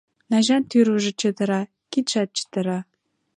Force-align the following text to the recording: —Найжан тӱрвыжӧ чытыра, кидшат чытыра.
—Найжан 0.31 0.63
тӱрвыжӧ 0.69 1.11
чытыра, 1.19 1.61
кидшат 1.91 2.29
чытыра. 2.37 2.79